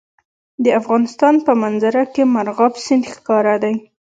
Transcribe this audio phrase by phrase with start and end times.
[0.63, 3.71] د افغانستان په منظره کې مورغاب سیند ښکاره ده.